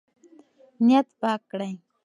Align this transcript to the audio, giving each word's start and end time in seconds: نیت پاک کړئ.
نیت 0.85 1.07
پاک 1.21 1.41
کړئ. 1.51 1.73